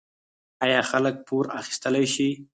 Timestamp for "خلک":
0.91-1.15